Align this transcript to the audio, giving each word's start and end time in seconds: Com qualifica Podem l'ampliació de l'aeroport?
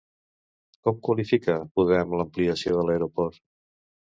Com 0.87 0.95
qualifica 1.07 1.57
Podem 1.81 2.17
l'ampliació 2.21 2.75
de 2.79 2.89
l'aeroport? 2.89 3.43